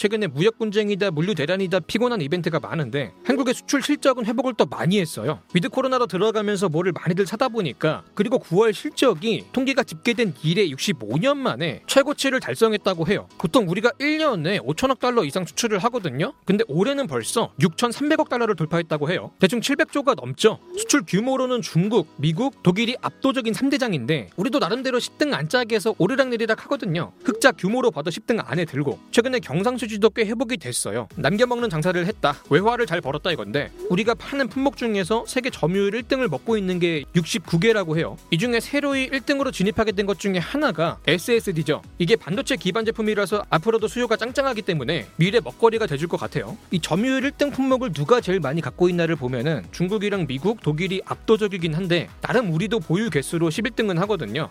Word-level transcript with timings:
최근에 0.00 0.28
무역 0.28 0.58
분쟁이다 0.58 1.10
물류 1.10 1.34
대란이다 1.34 1.80
피곤한 1.80 2.22
이벤트가 2.22 2.58
많은데 2.58 3.12
한국의 3.22 3.52
수출 3.52 3.82
실적은 3.82 4.24
회복을 4.24 4.54
더 4.54 4.64
많이 4.64 4.98
했어요. 4.98 5.40
위드 5.52 5.68
코로나로 5.68 6.06
들어가면서 6.06 6.70
뭐를 6.70 6.92
많이들 6.92 7.26
사다 7.26 7.50
보니까 7.50 8.02
그리고 8.14 8.38
9월 8.38 8.72
실적이 8.72 9.44
통계가 9.52 9.82
집계된 9.82 10.32
이래 10.42 10.66
65년 10.68 11.36
만에 11.36 11.82
최고치를 11.86 12.40
달성했다고 12.40 13.08
해요. 13.08 13.28
보통 13.36 13.68
우리가 13.68 13.90
1년에 14.00 14.64
5천억 14.64 15.00
달러 15.00 15.22
이상 15.22 15.44
수출을 15.44 15.78
하거든요. 15.80 16.32
근데 16.46 16.64
올해는 16.68 17.06
벌써 17.06 17.52
6,300억 17.60 18.30
달러를 18.30 18.56
돌파했다고 18.56 19.10
해요. 19.10 19.32
대충 19.38 19.60
700조가 19.60 20.14
넘죠. 20.18 20.60
수출 20.78 21.02
규모로는 21.06 21.60
중국, 21.60 22.08
미국, 22.16 22.62
독일이 22.62 22.96
압도적인 23.02 23.52
3대장인데 23.52 24.28
우리도 24.36 24.60
나름대로 24.60 24.96
10등 24.96 25.34
안짝에서 25.34 25.94
오르락내리락 25.98 26.64
하거든요. 26.64 27.12
흑자 27.22 27.52
규모로 27.52 27.90
봐도 27.90 28.10
10등 28.10 28.42
안에 28.42 28.64
들고 28.64 28.98
최근에 29.10 29.40
경상수지도 29.40 30.08
꽤 30.10 30.24
회복이 30.24 30.56
됐어요. 30.56 31.08
남겨먹는 31.16 31.68
장사를 31.68 32.06
했다. 32.06 32.36
외화를 32.48 32.86
잘 32.86 33.00
벌었다 33.00 33.30
이건데 33.32 33.70
우리가 33.90 34.14
파는 34.14 34.48
품목 34.48 34.76
중에서 34.76 35.24
세계 35.26 35.50
점유율 35.50 35.90
1등을 35.90 36.28
먹고 36.28 36.56
있는 36.56 36.78
게 36.78 37.04
69개라고 37.14 37.96
해요. 37.98 38.16
이 38.30 38.38
중에 38.38 38.60
새로이 38.60 39.10
1등으로 39.10 39.52
진입하게 39.52 39.92
된 39.92 40.06
것 40.06 40.18
중에 40.18 40.38
하나가 40.38 40.98
SSD죠. 41.06 41.82
이게 41.98 42.16
반도체 42.16 42.56
기반 42.56 42.84
제품이라서 42.86 43.44
앞으로도 43.50 43.86
수요가 43.88 44.16
짱짱하기 44.16 44.62
때문에 44.62 45.06
미래 45.16 45.40
먹거리가 45.40 45.86
돼줄 45.86 46.08
것 46.08 46.16
같아요. 46.18 46.56
이 46.70 46.80
점유율 46.80 47.20
1등 47.30 47.52
품목을 47.52 47.92
누가 47.92 48.20
제일 48.20 48.40
많이 48.40 48.60
갖고 48.60 48.88
있나를 48.88 49.16
보면은 49.16 49.64
중국이랑 49.72 50.26
미국, 50.26 50.62
독일이 50.62 51.02
압도적이긴 51.04 51.74
한데 51.74 52.08
나름 52.22 52.52
우리도 52.52 52.80
보유 52.80 53.10
개수로 53.10 53.50
11등은 53.50 53.96
하거든요. 53.98 54.48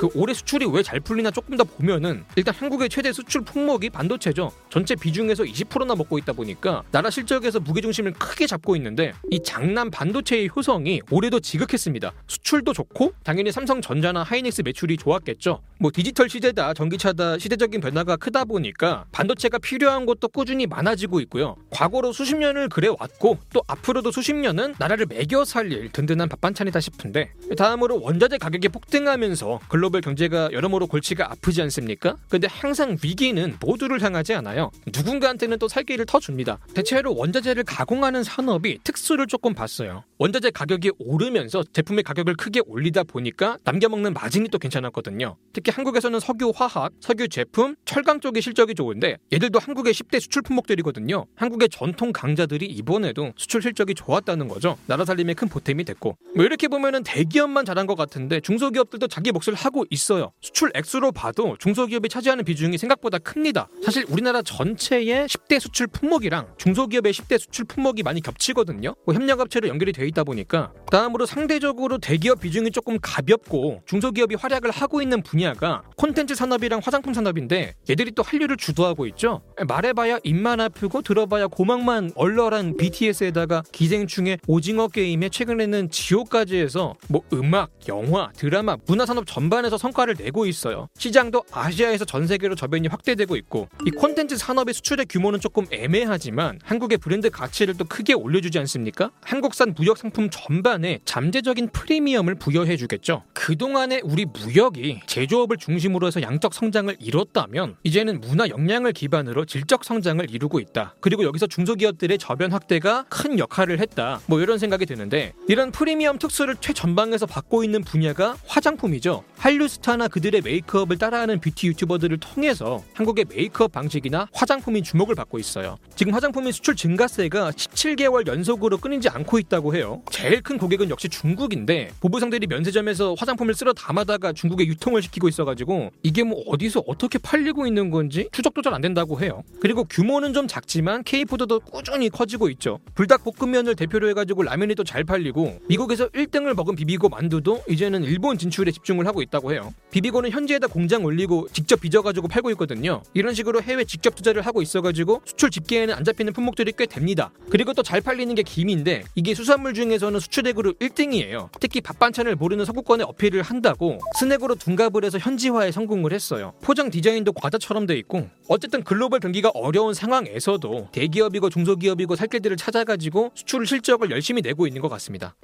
그 0.00 0.08
올해 0.14 0.32
수출이 0.32 0.64
왜 0.66 0.80
잘 0.82 0.98
풀리나 0.98 1.30
조금 1.30 1.58
더 1.58 1.62
보면은 1.62 2.24
일단 2.36 2.54
한국의 2.54 2.88
최대 2.88 3.12
수출 3.12 3.42
품목이 3.42 3.90
반도체죠. 3.90 4.50
전체 4.70 4.94
비중에서 4.94 5.44
20%나 5.44 5.94
먹고 5.94 6.16
있다 6.16 6.32
보니까 6.32 6.82
나라 6.90 7.10
실적에서 7.10 7.60
무게 7.60 7.82
중심을 7.82 8.14
크게 8.14 8.46
잡고 8.46 8.76
있는데 8.76 9.12
이 9.30 9.40
장남 9.42 9.90
반도체의 9.90 10.48
효성이 10.56 11.02
올해도 11.10 11.40
지극했습니다. 11.40 12.12
수출도 12.26 12.72
좋고 12.72 13.12
당연히 13.22 13.52
삼성전자나 13.52 14.22
하이닉스 14.22 14.62
매출이 14.62 14.96
좋았겠죠. 14.96 15.60
뭐 15.78 15.90
디지털 15.94 16.30
시대다 16.30 16.72
전기차다 16.72 17.38
시대적인 17.38 17.80
변화가 17.82 18.16
크다 18.16 18.46
보니까 18.46 19.04
반도체가 19.12 19.58
필요한 19.58 20.06
곳도 20.06 20.28
꾸준히 20.28 20.66
많아지고 20.66 21.20
있고요. 21.20 21.56
과거로 21.70 22.12
수십 22.12 22.36
년을 22.36 22.70
그래 22.70 22.88
왔고 22.88 23.38
또 23.52 23.62
앞으로도 23.66 24.10
수십 24.12 24.34
년은 24.34 24.76
나라를 24.78 25.06
매겨 25.06 25.44
살릴 25.44 25.90
든든한 25.92 26.30
밥반찬이다 26.30 26.80
싶은데 26.80 27.32
다음으로 27.56 28.00
원자재 28.00 28.38
가격이 28.38 28.70
폭등하면서 28.70 29.60
글로벌 29.68 29.89
글로벌 29.90 30.00
경제가 30.00 30.50
여러모로 30.52 30.86
골치가 30.86 31.30
아프지 31.32 31.60
않습니까? 31.62 32.16
근데 32.28 32.46
항상 32.50 32.96
위기는 33.02 33.56
모두를 33.60 34.00
향하지 34.02 34.34
않아요. 34.34 34.70
누군가한테는 34.94 35.58
또 35.58 35.70
살 35.70 35.84
길을 35.84 36.04
터줍니다. 36.06 36.58
대체로 36.74 37.14
원자재를 37.14 37.62
가공하는 37.62 38.24
산업이 38.24 38.80
특수를 38.82 39.28
조금 39.28 39.54
봤어요. 39.54 40.02
원자재 40.18 40.50
가격이 40.50 40.90
오르면서 40.98 41.62
제품의 41.72 42.02
가격을 42.02 42.34
크게 42.34 42.60
올리다 42.66 43.04
보니까 43.04 43.56
남겨먹는 43.64 44.12
마진이 44.14 44.48
또 44.48 44.58
괜찮았거든요. 44.58 45.36
특히 45.52 45.70
한국에서는 45.72 46.18
석유 46.18 46.52
화학, 46.54 46.92
석유 47.00 47.28
제품, 47.28 47.76
철강 47.84 48.20
쪽의 48.20 48.42
실적이 48.42 48.74
좋은데 48.74 49.16
얘들도 49.32 49.60
한국의 49.60 49.94
10대 49.94 50.18
수출 50.20 50.42
품목들이거든요. 50.42 51.26
한국의 51.36 51.68
전통 51.68 52.12
강자들이 52.12 52.66
이번에도 52.66 53.32
수출 53.36 53.62
실적이 53.62 53.94
좋았다는 53.94 54.48
거죠. 54.48 54.76
나라 54.86 55.04
살림에 55.04 55.34
큰 55.34 55.48
보탬이 55.48 55.84
됐고 55.84 56.16
뭐 56.34 56.44
이렇게 56.44 56.66
보면은 56.68 57.02
대기업만 57.04 57.64
잘한 57.64 57.86
것 57.86 57.94
같은데 57.94 58.40
중소기업들도 58.40 59.06
자기 59.06 59.30
몫을 59.30 59.54
하고 59.54 59.79
있어요. 59.90 60.32
수출 60.40 60.70
액수로 60.74 61.12
봐도 61.12 61.56
중소기업이 61.58 62.08
차지하는 62.08 62.44
비중이 62.44 62.78
생각보다 62.78 63.18
큽니다. 63.18 63.68
사실 63.82 64.04
우리나라 64.08 64.42
전체의 64.42 65.26
10대 65.26 65.58
수출 65.58 65.86
품목이랑 65.86 66.54
중소기업의 66.58 67.12
10대 67.12 67.38
수출 67.38 67.64
품목이 67.64 68.02
많이 68.02 68.20
겹치거든요. 68.20 68.94
뭐 69.06 69.14
협력업체로 69.14 69.68
연결이 69.68 69.92
돼 69.92 70.06
있다 70.06 70.24
보니까 70.24 70.72
다음으로 70.90 71.26
상대적으로 71.26 71.98
대기업 71.98 72.40
비중이 72.40 72.70
조금 72.72 72.98
가볍고 73.00 73.82
중소기업이 73.86 74.34
활약을 74.34 74.70
하고 74.70 75.00
있는 75.00 75.22
분야가 75.22 75.82
콘텐츠 75.96 76.34
산업이랑 76.34 76.80
화장품 76.82 77.14
산업인데 77.14 77.74
얘들이 77.88 78.10
또 78.12 78.22
한류를 78.22 78.56
주도하고 78.56 79.06
있죠. 79.06 79.42
말해봐야 79.66 80.18
입만 80.24 80.60
아프고 80.60 81.02
들어봐야 81.02 81.46
고막만 81.46 82.12
얼얼한 82.14 82.76
BTS에다가 82.76 83.62
기생충의 83.72 84.38
오징어 84.46 84.88
게임에 84.88 85.28
최근에는 85.28 85.90
지옥까지 85.90 86.56
해서 86.56 86.94
뭐 87.08 87.22
음악, 87.32 87.70
영화, 87.88 88.30
드라마, 88.36 88.76
문화산업 88.86 89.26
전반에 89.26 89.69
서 89.70 89.78
성과를 89.78 90.16
내고 90.18 90.46
있어요. 90.46 90.88
시장도 90.98 91.44
아시아에서 91.52 92.04
전 92.04 92.26
세계로 92.26 92.56
저변이 92.56 92.88
확대되고 92.88 93.36
있고 93.36 93.68
이 93.86 93.90
콘텐츠 93.90 94.36
산업의 94.36 94.74
수출의 94.74 95.06
규모는 95.08 95.40
조금 95.40 95.66
애매하지만 95.70 96.58
한국의 96.64 96.98
브랜드 96.98 97.30
가치를 97.30 97.76
또 97.76 97.84
크게 97.84 98.12
올려주지 98.14 98.58
않습니까? 98.58 99.10
한국산 99.22 99.74
무역 99.76 99.96
상품 99.96 100.28
전반에 100.28 100.98
잠재적인 101.04 101.68
프리미엄을 101.68 102.34
부여해 102.34 102.76
주겠죠. 102.76 103.22
그동안의 103.32 104.02
우리 104.04 104.24
무역이 104.26 105.02
제조업을 105.06 105.56
중심으로 105.56 106.06
해서 106.06 106.20
양적 106.20 106.52
성장을 106.52 106.94
이뤘다면 106.98 107.76
이제는 107.84 108.20
문화 108.20 108.48
역량을 108.48 108.92
기반으로 108.92 109.44
질적 109.44 109.84
성장을 109.84 110.28
이루고 110.30 110.58
있다. 110.60 110.96
그리고 111.00 111.24
여기서 111.24 111.46
중소기업들의 111.46 112.18
저변 112.18 112.52
확대가 112.52 113.04
큰 113.08 113.38
역할을 113.38 113.78
했다. 113.78 114.20
뭐 114.26 114.40
이런 114.40 114.58
생각이 114.58 114.84
드는데 114.86 115.32
이런 115.48 115.70
프리미엄 115.70 116.18
특수를 116.18 116.56
최전방에서 116.60 117.26
받고 117.26 117.62
있는 117.62 117.82
분야가 117.84 118.36
화장품이죠. 118.46 119.22
한류 119.38 119.59
스타나 119.68 120.08
그들의 120.08 120.40
메이크업을 120.42 120.98
따라하는 120.98 121.40
뷰티 121.40 121.66
유튜버들을 121.68 122.18
통해서 122.18 122.82
한국의 122.94 123.26
메이크업 123.28 123.72
방식이나 123.72 124.28
화장품이 124.32 124.82
주목을 124.82 125.14
받고 125.14 125.38
있어요. 125.38 125.76
지금 125.94 126.14
화장품의 126.14 126.52
수출 126.52 126.74
증가세가 126.76 127.52
17개월 127.52 128.26
연속으로 128.26 128.78
끊이지 128.78 129.08
않고 129.08 129.38
있다고 129.38 129.74
해요. 129.76 130.02
제일 130.10 130.42
큰 130.42 130.58
고객은 130.58 130.90
역시 130.90 131.08
중국인데 131.08 131.90
보부상들이 132.00 132.46
면세점에서 132.46 133.14
화장품을 133.18 133.54
쓸어 133.54 133.72
담아다가 133.72 134.32
중국에 134.32 134.66
유통을 134.66 135.02
시키고 135.02 135.28
있어가지고 135.28 135.92
이게 136.02 136.22
뭐 136.24 136.42
어디서 136.48 136.82
어떻게 136.86 137.18
팔리고 137.18 137.66
있는 137.66 137.90
건지 137.90 138.28
추적도 138.32 138.62
잘 138.62 138.70
안 138.70 138.80
된다고 138.80 139.20
해요. 139.20 139.42
그리고 139.60 139.82
규모는 139.82 140.32
좀 140.32 140.46
작지만 140.46 141.02
K푸드도 141.02 141.58
꾸준히 141.60 142.08
커지고 142.08 142.48
있죠. 142.50 142.78
불닭볶음면을 142.94 143.74
대표로 143.74 144.08
해가지고 144.10 144.44
라면이 144.44 144.74
또 144.76 144.84
잘 144.84 145.04
팔리고 145.04 145.58
미국에서 145.68 146.08
1등을 146.08 146.54
먹은 146.54 146.74
비비고 146.74 147.08
만두도 147.10 147.62
이제는 147.68 148.02
일본 148.02 148.38
진출에 148.38 148.70
집중을 148.72 149.06
하고 149.06 149.22
있다고 149.22 149.39
해요. 149.48 149.72
비비고는 149.90 150.30
현지에다 150.30 150.68
공장 150.68 151.04
올리고 151.04 151.48
직접 151.52 151.80
빚어가지고 151.80 152.28
팔고 152.28 152.50
있거든요. 152.52 153.02
이런 153.12 153.34
식으로 153.34 153.60
해외 153.62 153.84
직접 153.84 154.14
투자를 154.14 154.42
하고 154.42 154.62
있어가지고 154.62 155.22
수출 155.24 155.50
집계에는 155.50 155.94
안 155.94 156.04
잡히는 156.04 156.32
품목들이 156.32 156.72
꽤 156.78 156.86
됩니다. 156.86 157.30
그리고 157.50 157.74
또 157.74 157.82
잘 157.82 158.00
팔리는 158.00 158.32
게 158.36 158.42
김인데 158.44 159.02
이게 159.16 159.34
수산물 159.34 159.74
중에서는 159.74 160.20
수출액으로 160.20 160.74
1등이에요. 160.74 161.48
특히 161.58 161.80
밥 161.80 161.98
반찬을 161.98 162.36
모르는 162.36 162.64
서구권에 162.64 163.02
어필을 163.02 163.42
한다고 163.42 163.98
스낵으로 164.18 164.54
둔갑을 164.54 165.04
해서 165.04 165.18
현지화에 165.18 165.72
성공을 165.72 166.12
했어요. 166.12 166.52
포장 166.60 166.88
디자인도 166.90 167.32
과자처럼 167.32 167.86
돼 167.86 167.96
있고 167.98 168.28
어쨌든 168.48 168.84
글로벌 168.84 169.18
경기가 169.18 169.50
어려운 169.54 169.92
상황에서도 169.94 170.88
대기업이고 170.92 171.50
중소기업이고 171.50 172.14
살 172.14 172.28
길들을 172.28 172.56
찾아가지고 172.56 173.32
수출 173.34 173.66
실적을 173.66 174.10
열심히 174.12 174.40
내고 174.40 174.68
있는 174.68 174.80
것 174.80 174.88
같습니다. 174.88 175.34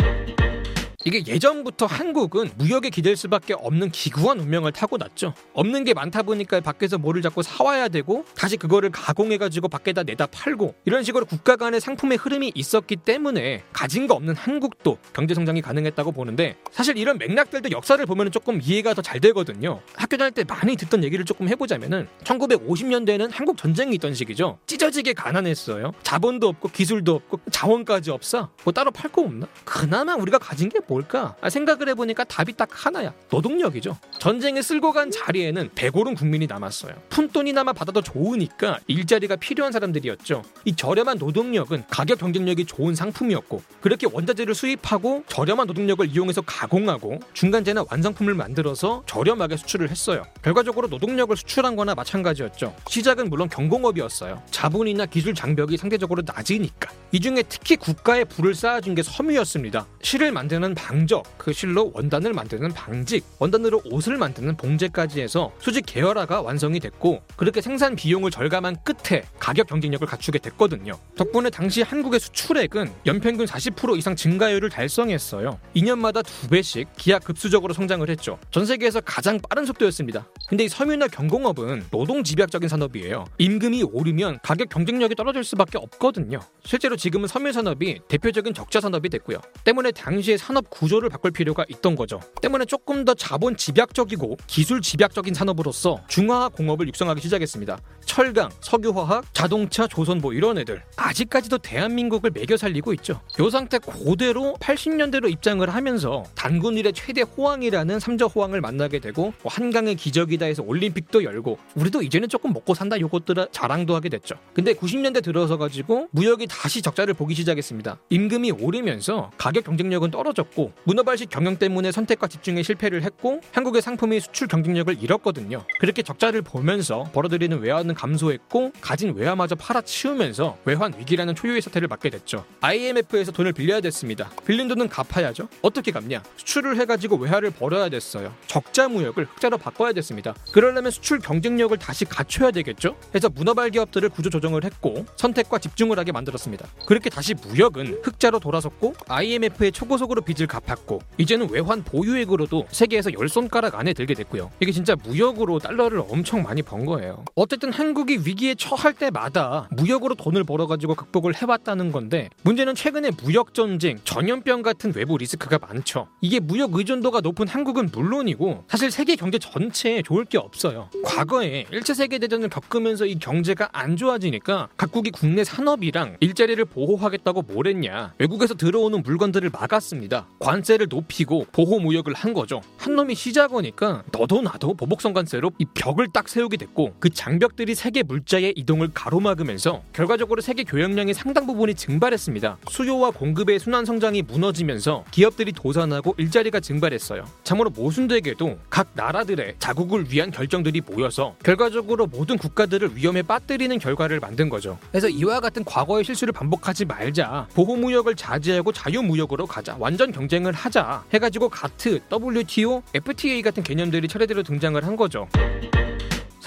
이게 1.07 1.23
예전부터 1.25 1.87
한국은 1.87 2.51
무역에 2.57 2.91
기댈 2.91 3.15
수밖에 3.15 3.55
없는 3.55 3.93
기구한 3.93 4.41
운명을 4.41 4.73
타고났죠. 4.73 5.35
없는 5.53 5.85
게 5.85 5.95
많다 5.95 6.25
보니까 6.25 6.61
밖에서 6.61 6.99
뭐를 6.99 7.23
자꾸 7.23 7.45
사와야 7.45 7.87
되고 7.87 8.25
다시 8.35 8.57
그거를 8.57 8.91
가공해가지고 8.91 9.69
밖에다 9.69 10.03
내다 10.03 10.27
팔고 10.27 10.75
이런 10.85 11.05
식으로 11.05 11.25
국가 11.25 11.55
간의 11.55 11.81
상품의 11.81 12.19
흐름이 12.19 12.51
있었기 12.57 12.97
때문에 12.97 13.63
가진 13.73 14.09
거 14.09 14.15
없는 14.15 14.35
한국도 14.35 14.99
경제 15.13 15.33
성장이 15.35 15.63
가능했다고 15.63 16.11
보는데 16.11 16.57
사실 16.73 16.99
이런 16.99 17.19
맥락들도 17.19 17.71
역사를 17.71 18.05
보면 18.05 18.33
조금 18.33 18.61
이해가 18.61 18.93
더 18.95 19.07
잘 19.07 19.21
되거든요. 19.21 19.81
학교 19.95 20.17
다닐 20.17 20.33
때 20.33 20.43
많이 20.43 20.75
듣던 20.75 21.05
얘기를 21.05 21.25
조금 21.25 21.49
해보자면은 21.49 22.09
1950년대는 22.25 23.31
한국 23.31 23.57
전쟁이 23.57 23.95
있던 23.95 24.13
시기죠. 24.15 24.59
찢어지게 24.67 25.13
가난했어요. 25.13 25.93
자본도 26.03 26.49
없고 26.49 26.71
기술도 26.71 27.15
없고 27.15 27.39
자원까지 27.53 28.11
없어. 28.11 28.51
뭐 28.65 28.73
따로 28.73 28.91
팔 28.91 29.13
거 29.13 29.23
없나? 29.23 29.47
그나마 29.65 30.17
우리가 30.17 30.39
가진 30.39 30.69
게 30.69 30.81
뭘까? 30.97 31.37
아, 31.43 31.51
생각을 31.51 31.91
해보니까 31.91 32.25
답이 32.25 32.55
딱 32.55 32.69
하나야. 32.73 33.13
노동력이죠. 33.31 33.99
전쟁에 34.19 34.63
쓸고 34.63 34.93
간 34.93 35.11
자리에는 35.11 35.71
배고른 35.75 36.15
국민이 36.15 36.47
남았어요. 36.47 36.95
푼돈이나마 37.11 37.75
받아도 37.75 38.01
좋으니까 38.01 38.79
일자리가 38.87 39.37
필요한 39.37 39.73
사람들이었죠. 39.73 40.43
이 40.65 40.75
저렴한 40.75 41.19
노동력은 41.19 41.85
가격 41.91 42.19
경쟁력이 42.19 42.65
좋은 42.65 42.95
상품이었고 42.95 43.63
그렇게 43.83 44.07
원자재를 44.11 44.55
수입하고 44.55 45.25
저렴한 45.29 45.67
노동력을 45.67 46.07
이용해서 46.09 46.41
가공하고 46.41 47.21
중간재나 47.35 47.85
완성품을 47.91 48.35
만들어서 48.35 49.03
저렴하게 49.07 49.59
수출을 49.59 49.91
했어요. 49.91 50.25
결과적으로 50.43 50.89
노동력을 50.89 51.37
수출한 51.37 51.77
거나 51.77 51.95
마찬가지였죠. 51.95 52.75
시작은 52.89 53.29
물론 53.29 53.51
경공업이었어요. 53.51 54.43
자본이나 54.51 55.05
기술 55.07 55.35
장벽이 55.35 55.77
상대적으로 55.77 56.23
낮으니까. 56.25 56.91
이 57.13 57.21
중에 57.21 57.43
특히 57.49 57.77
국가에 57.77 58.25
불을 58.25 58.55
쌓아준 58.55 58.95
게 58.95 59.03
섬유였습니다. 59.03 59.87
실을 60.03 60.33
만드는 60.33 60.75
방적, 60.87 61.37
그 61.37 61.53
실로 61.53 61.91
원단을 61.95 62.33
만드는 62.33 62.73
방직, 62.73 63.25
원단으로 63.41 63.83
옷을 63.91 64.17
만드는 64.17 64.57
봉제까지 64.57 65.21
해서 65.21 65.53
수직 65.59 65.85
계열화가 65.85 66.43
완성이 66.43 66.79
됐고 66.79 67.23
그렇게 67.35 67.61
생산 67.61 67.97
비용을 67.97 68.31
절감한 68.31 68.77
끝에 68.85 69.25
가격 69.41 69.67
경쟁력을 69.67 70.07
갖추게 70.07 70.39
됐거든요. 70.39 70.93
덕분에 71.17 71.51
당시 71.51 71.83
한국의 71.83 72.21
수출액은 72.21 72.93
연평균 73.05 73.47
40% 73.47 73.99
이상 73.99 74.15
증가율을 74.15 74.71
달성했어요. 74.71 75.59
2년마다 75.75 76.25
두 76.25 76.49
배씩 76.49 76.87
기하 76.97 77.19
급수적으로 77.19 77.75
성장을 77.75 78.09
했죠. 78.09 78.39
전 78.53 78.65
세계에서 78.65 79.01
가장 79.01 79.41
빠른 79.41 79.67
속도였습니다. 79.67 80.29
근데 80.49 80.67
이 80.67 80.69
섬유나 80.69 81.09
경공업은 81.09 81.87
노동 81.91 82.23
집약적인 82.23 82.69
산업이에요. 82.69 83.25
임금이 83.39 83.83
오르면 83.83 84.39
가격 84.45 84.69
경쟁력이 84.69 85.17
떨어질 85.17 85.43
수밖에 85.43 85.79
없거든요. 85.79 86.39
실제로 86.65 86.95
지금은 86.95 87.27
섬유 87.27 87.51
산업이 87.51 88.03
대표적인 88.07 88.55
적자 88.55 88.81
산업이 88.81 89.09
됐고요. 89.09 89.39
때문에 89.65 89.91
당시의 89.91 90.39
구조를 90.71 91.09
바꿀 91.09 91.31
필요가 91.31 91.65
있던 91.69 91.97
거죠. 91.97 92.21
때문에 92.43 92.65
조금 92.65 93.05
더 93.05 93.15
자본 93.15 93.57
집약적이고 93.57 94.37
기술 94.47 94.81
집약적인 94.81 95.35
산업으로서 95.35 96.03
중화학 96.09 96.55
공업을 96.55 96.89
육성하기 96.89 97.21
시작했습니다. 97.21 97.79
철강, 98.05 98.51
석유화학, 98.61 99.35
자동차, 99.35 99.87
조선보 99.87 100.33
이런 100.33 100.59
애들 100.59 100.83
아직까지도 100.97 101.59
대한민국을 101.59 102.31
매겨 102.31 102.57
살리고 102.57 102.93
있죠. 102.95 103.21
요 103.41 103.51
상태 103.51 103.79
그대로 103.79 104.57
80년대로 104.61 105.31
입장을 105.31 105.69
하면서 105.69 106.23
단군 106.35 106.79
일의 106.79 106.93
최대 106.93 107.23
호황이라는 107.23 108.01
삼저 108.01 108.27
호황을 108.27 108.61
만나게 108.61 109.01
되고 109.01 109.33
뭐 109.43 109.53
한강의 109.53 109.97
기적이다 109.97 110.47
해서 110.47 110.63
올림픽도 110.63 111.25
열고 111.25 111.59
우리도 111.75 112.03
이제는 112.03 112.29
조금 112.29 112.53
먹고 112.53 112.75
산다 112.75 112.99
요것들 112.99 113.49
자랑도 113.51 113.95
하게 113.95 114.09
됐죠. 114.09 114.37
근데 114.55 114.73
90년대 114.73 115.23
들어서 115.23 115.59
가지고 115.59 116.09
무역이 116.13 116.47
다시 116.47 116.81
적자를 116.81 117.13
보기 117.15 117.35
시작했습니다. 117.35 117.99
임금이 118.09 118.53
오르면서 118.53 119.31
가격 119.37 119.65
경쟁력은 119.65 120.11
떨어졌고 120.11 120.56
문어발식 120.85 121.31
경영 121.31 121.57
때문에 121.57 121.93
선택과 121.93 122.27
집중에 122.27 122.63
실패를 122.63 123.03
했고 123.03 123.41
한국의 123.53 123.83
상품이 123.83 124.21
수출 124.21 124.49
경쟁력을 124.49 124.97
잃었거든요. 125.03 125.65
그렇게 125.81 126.03
적자를 126.03 126.43
보면서 126.43 127.05
벌어들이는 127.13 127.61
외환은 127.61 127.95
감소했고 127.95 128.73
가진 128.81 129.15
외화마저 129.15 129.55
팔아치우면서 129.55 130.59
외환 130.65 130.95
위기라는 130.99 131.35
초유의 131.35 131.61
사태를 131.61 131.89
맞게 131.89 132.11
됐죠. 132.11 132.45
IMF에서 132.61 133.33
돈을 133.33 133.53
빌려야 133.53 133.81
됐습니다. 133.81 134.31
빌린 134.47 134.69
돈은 134.69 134.89
갚아야죠. 134.89 135.49
어떻게 135.63 135.91
갚냐? 135.93 136.23
수출을 136.37 136.79
해가지고 136.81 137.17
외화를 137.17 137.51
벌어야 137.51 137.89
됐어요. 137.89 138.35
적자 138.47 138.89
무역을 138.89 139.27
흑자로 139.27 139.59
바꿔야 139.59 139.93
됐습니다. 139.93 140.35
그러려면 140.53 140.91
수출 140.91 141.19
경쟁력을 141.19 141.77
다시 141.79 142.05
갖춰야 142.05 142.51
되겠죠? 142.51 142.97
해서 143.15 143.29
문어발 143.29 143.71
기업들을 143.71 144.09
구조 144.09 144.31
조정을 144.31 144.65
했고 144.65 145.05
선택과 145.17 145.59
집중을 145.59 145.99
하게 145.99 146.13
만들었습니다. 146.13 146.67
그렇게 146.87 147.11
다시 147.11 147.35
무역은 147.35 148.01
흑자로 148.03 148.39
돌아섰고 148.41 148.95
IMF의 149.09 149.73
초고속으로 149.73 150.23
빚을 150.23 150.46
갚았고 150.47 151.01
이제는 151.19 151.51
외환 151.51 151.83
보유액으로도 151.83 152.67
세계에서 152.71 153.13
열 153.15 153.29
손가락 153.29 153.75
안에 153.75 153.93
들게 153.93 154.15
됐고요. 154.15 154.51
이게 154.61 154.73
진짜 154.73 154.95
무역으로 154.97 155.59
달러를 155.59 156.03
엄청 156.09 156.43
많이 156.43 156.63
번 156.63 156.85
거예요. 156.87 157.25
어쨌든 157.35 157.73
한국이 157.73 158.21
위기에 158.25 158.55
처할 158.55 158.93
때마다 158.93 159.69
무역으로 159.71 160.15
돈을 160.15 160.45
벌어가지고 160.45 160.95
극복을 160.95 161.35
해왔다는 161.35 161.93
건데 161.93 162.31
문제는 162.43 162.75
최근에 162.75 163.11
무역 163.23 163.55
전쟁, 163.55 163.99
전염병 164.05 164.63
같은 164.63 164.93
외부 164.95 165.17
리스크가 165.17 165.59
많죠. 165.59 166.09
이게 166.21 166.41
무역 166.41 166.75
의존도가 166.75 167.21
높은 167.21 167.49
한국은 167.49 167.91
물론이고 167.93 168.65
사실 168.69 168.91
세계 168.91 169.17
경제 169.17 169.39
전체에 169.39 170.03
좋을 170.03 170.25
게 170.25 170.39
없어요. 170.39 170.89
과거에 171.05 171.65
1차 171.73 171.95
세계 171.95 172.19
대전을 172.19 172.49
겪으면서 172.49 173.07
이 173.07 173.19
경제가 173.19 173.71
안 173.73 173.97
좋아지니까 173.97 174.69
각국이 174.77 175.11
국내 175.11 175.45
산업이랑 175.45 176.17
일자리를 176.21 176.65
보호하겠다고 176.65 177.43
뭘 177.43 177.67
했냐. 177.67 178.15
외국에서 178.19 178.55
들어오는 178.55 179.03
물건들을 179.03 179.51
막았습니다. 179.51 180.29
관세를 180.39 180.87
높이고 180.91 181.47
보호 181.53 181.79
무역을 181.79 182.15
한 182.15 182.35
거죠. 182.35 182.61
한 182.77 182.95
놈이 182.95 183.15
시작하니까 183.15 184.03
너도 184.13 184.43
나도 184.43 184.75
보복성 184.75 185.13
관세로 185.13 185.51
이 185.59 185.65
벽을 185.75 186.09
딱 186.13 186.29
세우게 186.29 186.57
됐고 186.57 186.95
그 186.99 187.11
장벽들이 187.11 187.75
세계 187.75 188.03
물자의 188.03 188.53
이동을 188.57 188.91
가로막으면서 188.93 189.83
결과적으로 189.93 190.41
세계 190.41 190.65
교역량의 190.65 191.15
상당 191.15 191.47
부분이 191.47 191.75
증발했습니다. 191.75 192.59
수요와 192.69 193.13
공급의 193.13 193.59
순환 193.59 193.85
성장이 193.85 194.23
무너지면서 194.23 195.05
기업들이 195.11 195.53
도산하고 195.53 196.15
일자리가 196.19 196.61
증발했어요. 196.61 197.25
참으로 197.43 197.71
모순되게도 197.71 198.59
각 198.69 198.89
나라들의 198.95 199.55
자국을 199.59 200.11
위한 200.11 200.31
결정들이 200.31 200.83
모여서 200.87 201.35
결과적으로 201.43 202.07
모든 202.07 202.37
국가들을 202.37 202.97
위험에 202.97 203.23
빠뜨리는 203.23 203.79
결과를 203.79 204.21
만든 204.21 204.49
거죠. 204.49 204.79
그래서 204.91 205.09
이와 205.09 205.41
같은 205.41 205.65
과거의 205.65 206.05
실수를 206.05 206.33
반복하지 206.33 206.85
말자. 206.85 207.49
보호 207.55 207.77
무역을 207.77 208.15
자제하고 208.17 208.73
자유 208.73 209.03
무역으로 209.03 209.47
가자. 209.47 209.77
완전 209.79 210.13
경 210.13 210.26
쟁을 210.29 210.53
하자. 210.53 211.05
해가지고 211.13 211.49
가트, 211.49 212.01
WTO, 212.11 212.83
FTA 212.95 213.43
같은 213.43 213.63
개념들이 213.63 214.09
차례대로 214.09 214.43
등장을 214.43 214.83
한 214.85 214.97
거죠. 214.97 215.29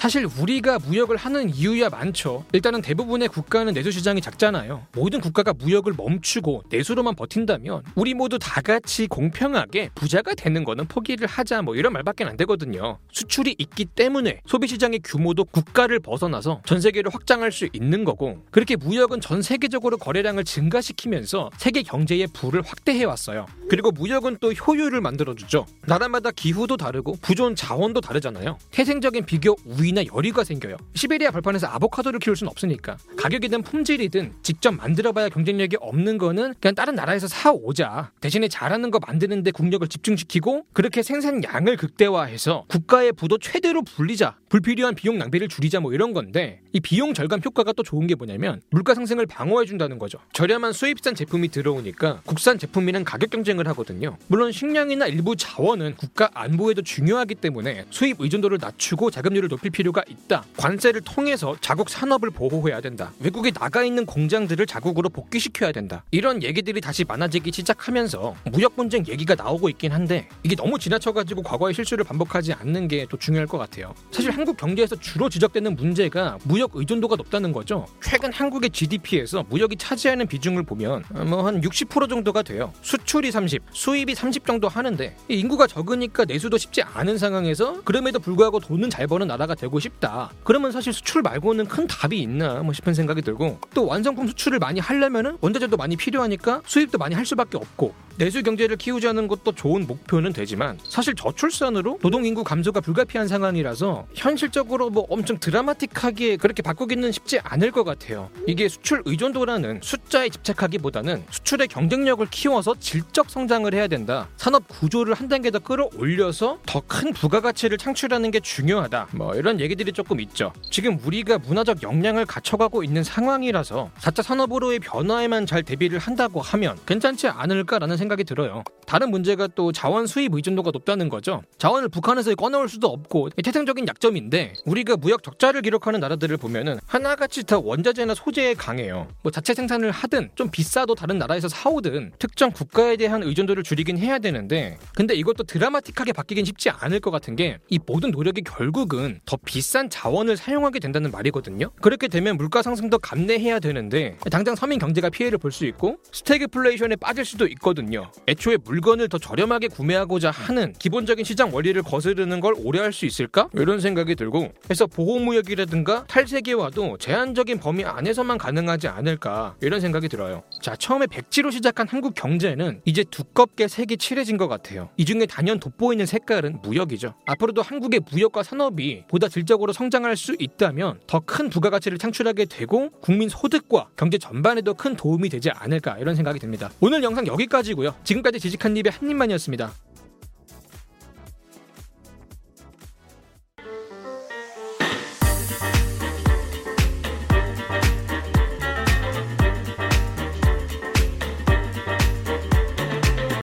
사실 0.00 0.26
우리가 0.40 0.78
무역을 0.78 1.18
하는 1.18 1.50
이유야 1.54 1.90
많죠. 1.90 2.46
일단은 2.54 2.80
대부분의 2.80 3.28
국가는 3.28 3.70
내수 3.74 3.90
시장이 3.90 4.22
작잖아요. 4.22 4.86
모든 4.92 5.20
국가가 5.20 5.52
무역을 5.52 5.92
멈추고 5.94 6.62
내수로만 6.70 7.14
버틴다면 7.16 7.82
우리 7.96 8.14
모두 8.14 8.38
다 8.38 8.62
같이 8.62 9.06
공평하게 9.08 9.90
부자가 9.94 10.34
되는 10.34 10.64
거는 10.64 10.86
포기를 10.86 11.26
하자 11.28 11.60
뭐 11.60 11.76
이런 11.76 11.92
말밖에 11.92 12.24
안 12.24 12.38
되거든요. 12.38 12.96
수출이 13.12 13.56
있기 13.58 13.84
때문에 13.84 14.40
소비 14.46 14.68
시장의 14.68 15.00
규모도 15.04 15.44
국가를 15.44 16.00
벗어나서 16.00 16.62
전 16.64 16.80
세계를 16.80 17.12
확장할 17.12 17.52
수 17.52 17.68
있는 17.74 18.04
거고 18.04 18.42
그렇게 18.50 18.76
무역은 18.76 19.20
전 19.20 19.42
세계적으로 19.42 19.98
거래량을 19.98 20.44
증가시키면서 20.44 21.50
세계 21.58 21.82
경제의 21.82 22.28
부를 22.32 22.62
확대해 22.62 23.04
왔어요. 23.04 23.44
그리고 23.68 23.90
무역은 23.90 24.38
또 24.40 24.50
효율을 24.50 25.02
만들어 25.02 25.34
주죠. 25.34 25.66
나라마다 25.82 26.30
기후도 26.30 26.78
다르고 26.78 27.18
부존 27.20 27.54
자원도 27.54 28.00
다르잖아요. 28.00 28.56
태생적인 28.70 29.26
비교 29.26 29.54
우위 29.66 29.89
더위나 29.90 30.04
열이가 30.14 30.44
생겨요. 30.44 30.76
시베리아 30.94 31.30
벌판에서 31.30 31.66
아보카도를 31.66 32.20
키울 32.20 32.36
수는 32.36 32.50
없으니까 32.50 32.96
가격이든 33.16 33.62
품질이든 33.62 34.34
직접 34.42 34.72
만들어봐야 34.72 35.28
경쟁력이 35.28 35.76
없는 35.80 36.18
거는 36.18 36.54
그냥 36.60 36.74
다른 36.74 36.94
나라에서 36.94 37.26
사 37.28 37.52
오자. 37.52 38.12
대신에 38.20 38.48
잘하는 38.48 38.90
거 38.90 38.98
만드는데 39.04 39.50
국력을 39.50 39.86
집중시키고 39.86 40.66
그렇게 40.72 41.02
생산량을 41.02 41.76
극대화해서 41.76 42.64
국가의 42.68 43.12
부도 43.12 43.38
최대로 43.38 43.82
불리자. 43.82 44.36
불필요한 44.48 44.94
비용 44.94 45.18
낭비를 45.18 45.48
줄이자 45.48 45.80
뭐 45.80 45.92
이런 45.92 46.12
건데 46.12 46.60
이 46.72 46.80
비용 46.80 47.14
절감 47.14 47.40
효과가 47.44 47.72
또 47.72 47.82
좋은 47.82 48.06
게 48.06 48.14
뭐냐면 48.14 48.60
물가 48.70 48.94
상승을 48.94 49.26
방어해 49.26 49.64
준다는 49.66 49.98
거죠. 49.98 50.18
저렴한 50.32 50.72
수입산 50.72 51.14
제품이 51.14 51.48
들어오니까 51.48 52.22
국산 52.24 52.58
제품이랑 52.58 53.04
가격 53.04 53.30
경쟁을 53.30 53.68
하거든요. 53.68 54.16
물론 54.26 54.52
식량이나 54.52 55.06
일부 55.06 55.36
자원은 55.36 55.94
국가 55.96 56.30
안보에도 56.34 56.82
중요하기 56.82 57.36
때문에 57.36 57.84
수입 57.90 58.20
의존도를 58.20 58.58
낮추고 58.60 59.10
자금률을 59.10 59.48
높일 59.48 59.70
필요 59.70 59.79
가 59.92 60.02
있다. 60.06 60.44
관세를 60.58 61.00
통해서 61.00 61.56
자국 61.60 61.88
산업을 61.88 62.30
보호해야 62.30 62.80
된다. 62.80 63.12
외국에 63.18 63.50
나가 63.50 63.82
있는 63.82 64.04
공장들을 64.06 64.64
자국으로 64.66 65.08
복귀시켜야 65.08 65.72
된다. 65.72 66.04
이런 66.10 66.42
얘기들이 66.42 66.80
다시 66.80 67.02
많아지기 67.04 67.50
시작하면서 67.50 68.36
무역 68.52 68.76
분쟁 68.76 69.04
얘기가 69.08 69.34
나오고 69.34 69.68
있긴 69.70 69.92
한데 69.92 70.28
이게 70.42 70.54
너무 70.54 70.78
지나쳐가지고 70.78 71.42
과거의 71.42 71.74
실수를 71.74 72.04
반복하지 72.04 72.52
않는 72.52 72.86
게 72.88 73.06
또 73.10 73.16
중요할 73.16 73.46
것 73.46 73.56
같아요. 73.58 73.94
사실 74.10 74.30
한국 74.30 74.56
경제에서 74.56 74.94
주로 74.96 75.28
지적되는 75.28 75.74
문제가 75.74 76.38
무역 76.44 76.72
의존도가 76.74 77.16
높다는 77.16 77.50
거죠. 77.52 77.86
최근 78.02 78.30
한국의 78.32 78.70
GDP에서 78.70 79.44
무역이 79.48 79.76
차지하는 79.76 80.26
비중을 80.26 80.62
보면 80.64 81.02
뭐 81.26 81.40
한 81.40 81.60
60% 81.62 82.08
정도가 82.10 82.42
돼요. 82.42 82.72
수출이 82.82 83.30
30, 83.30 83.62
수입이 83.72 84.14
30 84.14 84.46
정도 84.46 84.68
하는데 84.68 85.16
인구가 85.28 85.66
적으니까 85.66 86.26
내수도 86.26 86.58
쉽지 86.58 86.82
않은 86.82 87.16
상황에서 87.16 87.80
그럼에도 87.82 88.18
불구하고 88.18 88.60
돈은 88.60 88.90
잘 88.90 89.06
버는 89.06 89.26
나라가 89.28 89.54
되고 89.54 89.69
싶다. 89.78 90.30
그러면 90.42 90.72
사실 90.72 90.92
수출 90.92 91.22
말고는 91.22 91.66
큰 91.66 91.86
답이 91.86 92.20
있나 92.20 92.62
뭐 92.62 92.72
싶은 92.72 92.94
생각이 92.94 93.22
들고 93.22 93.58
또 93.74 93.86
완성품 93.86 94.26
수출을 94.28 94.58
많이 94.58 94.80
하려면은 94.80 95.38
원자재도 95.40 95.76
많이 95.76 95.96
필요하니까 95.96 96.62
수입도 96.66 96.98
많이 96.98 97.14
할 97.14 97.24
수밖에 97.26 97.56
없고 97.56 97.94
내수 98.20 98.42
경제를 98.42 98.76
키우자는 98.76 99.28
것도 99.28 99.52
좋은 99.52 99.86
목표는 99.86 100.34
되지만 100.34 100.78
사실 100.86 101.14
저출산으로 101.14 102.00
노동 102.02 102.26
인구 102.26 102.44
감소가 102.44 102.82
불가피한 102.82 103.26
상황이라서 103.26 104.08
현실적으로 104.14 104.90
뭐 104.90 105.06
엄청 105.08 105.38
드라마틱하게 105.38 106.36
그렇게 106.36 106.60
바꾸기는 106.60 107.12
쉽지 107.12 107.40
않을 107.42 107.70
것 107.70 107.82
같아요. 107.82 108.28
이게 108.46 108.68
수출 108.68 109.00
의존도라는 109.06 109.80
숫자에 109.82 110.28
집착하기보다는 110.28 111.24
수출의 111.30 111.68
경쟁력을 111.68 112.26
키워서 112.30 112.74
질적 112.78 113.30
성장을 113.30 113.72
해야 113.72 113.86
된다. 113.86 114.28
산업 114.36 114.68
구조를 114.68 115.14
한 115.14 115.28
단계 115.28 115.50
더 115.50 115.58
끌어올려서 115.58 116.58
더 116.66 116.82
큰 116.90 117.14
부가가치를 117.14 117.78
창출하는 117.78 118.32
게 118.32 118.40
중요하다. 118.40 119.08
뭐 119.12 119.34
이런 119.34 119.60
얘기들이 119.60 119.92
조금 119.92 120.20
있죠. 120.20 120.52
지금 120.70 120.98
우리가 121.04 121.38
문화적 121.38 121.82
역량을 121.82 122.26
갖춰가고 122.26 122.82
있는 122.82 123.02
상황이라서 123.02 123.92
4차 123.98 124.22
산업으로의 124.22 124.80
변화에만 124.80 125.46
잘 125.46 125.62
대비를 125.62 125.98
한다고 126.00 126.42
하면 126.42 126.76
괜찮지 126.84 127.28
않을까라는 127.28 127.96
생각 127.96 128.09
이 128.18 128.24
들어요. 128.24 128.64
다른 128.90 129.12
문제가 129.12 129.46
또 129.46 129.70
자원 129.70 130.08
수입 130.08 130.34
의존도가 130.34 130.72
높다는 130.72 131.08
거죠. 131.08 131.42
자원을 131.58 131.88
북한에서 131.90 132.34
꺼내올 132.34 132.68
수도 132.68 132.88
없고 132.88 133.30
태생적인 133.30 133.86
약점인데 133.86 134.54
우리가 134.64 134.96
무역 134.96 135.22
적자를 135.22 135.62
기록하는 135.62 136.00
나라들을 136.00 136.36
보면은 136.38 136.80
하나같이 136.88 137.44
다 137.44 137.60
원자재나 137.60 138.16
소재에 138.16 138.54
강해요. 138.54 139.06
뭐 139.22 139.30
자체 139.30 139.54
생산을 139.54 139.92
하든 139.92 140.30
좀 140.34 140.50
비싸도 140.50 140.96
다른 140.96 141.18
나라에서 141.18 141.46
사오든 141.46 142.14
특정 142.18 142.50
국가에 142.50 142.96
대한 142.96 143.22
의존도를 143.22 143.62
줄이긴 143.62 143.96
해야 143.96 144.18
되는데 144.18 144.76
근데 144.96 145.14
이것도 145.14 145.44
드라마틱하게 145.44 146.12
바뀌긴 146.12 146.44
쉽지 146.44 146.70
않을 146.70 146.98
것 146.98 147.12
같은 147.12 147.36
게 147.36 147.58
이 147.68 147.78
모든 147.86 148.10
노력이 148.10 148.42
결국은 148.42 149.20
더 149.24 149.36
비싼 149.44 149.88
자원을 149.88 150.36
사용하게 150.36 150.80
된다는 150.80 151.12
말이거든요. 151.12 151.70
그렇게 151.80 152.08
되면 152.08 152.36
물가 152.36 152.60
상승도 152.60 152.98
감내해야 152.98 153.60
되는데 153.60 154.16
당장 154.32 154.56
서민 154.56 154.80
경제가 154.80 155.10
피해를 155.10 155.38
볼 155.38 155.52
수 155.52 155.64
있고 155.66 155.96
스태그플레이션에 156.10 156.96
빠질 156.96 157.24
수도 157.24 157.46
있거든요. 157.46 158.10
애초에 158.26 158.56
물 158.64 158.79
건을 158.80 159.08
더 159.08 159.18
저렴하게 159.18 159.68
구매하고자 159.68 160.30
하는 160.30 160.72
기본적인 160.78 161.24
시장 161.24 161.54
원리를 161.54 161.80
거스르는 161.82 162.40
걸 162.40 162.54
오래 162.58 162.80
할 162.80 162.90
수 162.92 163.06
있을까? 163.06 163.48
이런 163.54 163.78
생각이 163.80 164.16
들고 164.16 164.52
그래서 164.64 164.84
보호무역이라든가 164.86 166.04
탈세계화도 166.08 166.98
제한적인 166.98 167.60
범위 167.60 167.84
안에서만 167.84 168.36
가능하지 168.36 168.88
않을까 168.88 169.54
이런 169.60 169.80
생각이 169.80 170.08
들어요. 170.08 170.42
자 170.60 170.74
처음에 170.74 171.06
백지로 171.06 171.50
시작한 171.52 171.86
한국 171.88 172.14
경제는 172.14 172.80
이제 172.84 173.04
두껍게 173.04 173.68
색이 173.68 173.98
칠해진 173.98 174.36
것 174.36 174.48
같아요. 174.48 174.90
이 174.96 175.04
중에 175.04 175.26
단연 175.26 175.60
돋보이는 175.60 176.04
색깔은 176.06 176.60
무역이죠. 176.62 177.14
앞으로도 177.26 177.62
한국의 177.62 178.00
무역과 178.10 178.42
산업이 178.42 179.04
보다 179.08 179.28
질적으로 179.28 179.72
성장할 179.72 180.16
수 180.16 180.34
있다면 180.38 181.00
더 181.06 181.20
큰 181.20 181.48
부가가치를 181.48 181.96
창출하게 181.98 182.46
되고 182.46 182.90
국민 183.00 183.28
소득과 183.28 183.90
경제 183.96 184.18
전반에도 184.18 184.74
큰 184.74 184.96
도움이 184.96 185.28
되지 185.28 185.50
않을까 185.50 185.96
이런 185.98 186.16
생각이 186.16 186.40
듭니다. 186.40 186.70
오늘 186.80 187.04
영상 187.04 187.24
여기까지고요. 187.26 187.94
지금까지 188.02 188.40
지직한 188.40 188.69
입의 188.76 188.92
한 188.92 189.10
입만이었습니다. 189.10 189.72